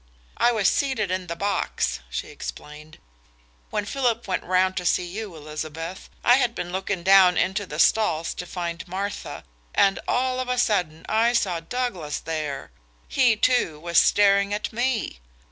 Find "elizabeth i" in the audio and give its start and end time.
5.35-6.37